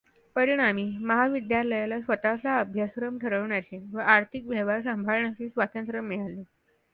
[0.35, 6.43] परिणामी, महाविद्यालयाला स्वतःचा अभ्यासक्रम ठरवण्याचे व आर्थिक व्यवहार सांभाळण्याचे स्वातंत्र्य मिळाले.